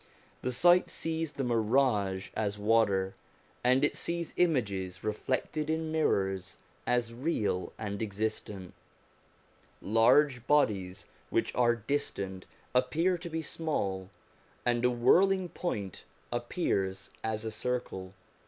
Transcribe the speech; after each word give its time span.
The 0.41 0.51
sight 0.51 0.89
sees 0.89 1.33
the 1.33 1.43
mirage 1.43 2.31
as 2.33 2.57
water, 2.57 3.13
and 3.63 3.85
it 3.85 3.95
sees 3.95 4.33
images 4.35 5.03
reflected 5.03 5.69
in 5.69 5.91
mirrors 5.91 6.57
as 6.87 7.13
real 7.13 7.71
and 7.77 8.01
existent; 8.01 8.73
large 9.79 10.47
bodies 10.47 11.05
which 11.29 11.53
are 11.53 11.75
distant 11.75 12.47
appear 12.73 13.15
to 13.19 13.29
be 13.29 13.43
small, 13.43 14.09
and 14.65 14.83
a 14.83 14.89
whirling 14.89 15.49
point 15.49 16.03
appears 16.31 17.11
as 17.23 17.45
a 17.45 17.51
circle. 17.51 18.15